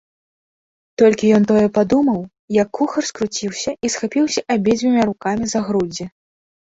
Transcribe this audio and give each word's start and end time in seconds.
Толькі 0.99 1.25
ён 1.37 1.43
тое 1.49 1.65
падумаў, 1.75 2.21
як 2.61 2.67
кухар 2.77 3.03
скруціўся 3.09 3.71
і 3.89 3.91
схапіўся 3.97 4.41
абедзвюма 4.55 5.01
рукамі 5.11 5.45
за 5.53 5.59
грудзі. 5.69 6.09